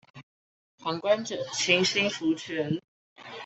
[0.79, 2.81] 旁觀者清心福全